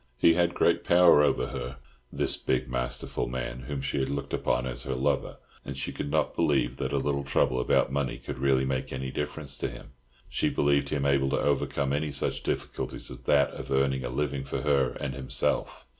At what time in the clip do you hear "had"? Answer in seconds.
0.33-0.55, 3.99-4.09